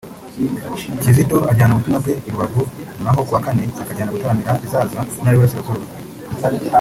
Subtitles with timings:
[1.01, 2.61] Kizito ajyana ubutumwa bwe i Rubavu
[3.03, 5.85] naho ku wa Kane akajya gutaramira i Zaza mu Ntara y’Uburasirazuba